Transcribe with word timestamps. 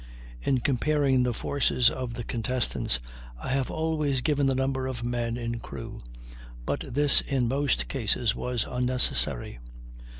In 0.41 0.61
comparing 0.61 1.21
the 1.21 1.31
forces 1.31 1.91
of 1.91 2.15
the 2.15 2.23
contestants 2.23 2.97
I 3.39 3.49
have 3.49 3.69
always 3.69 4.21
given 4.21 4.47
the 4.47 4.55
number 4.55 4.87
of 4.87 5.03
men 5.03 5.37
in 5.37 5.59
crew; 5.59 5.99
but 6.65 6.79
this 6.95 7.21
in 7.21 7.47
most 7.47 7.87
cases 7.87 8.33
was 8.35 8.65
unnecessary. 8.67 9.59